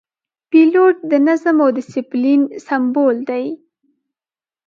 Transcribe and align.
پیلوټ 0.49 0.95
د 1.11 1.13
نظم 1.27 1.57
او 1.63 1.69
دسپلین 1.77 2.41
سمبول 2.67 3.17
دی. 3.29 3.45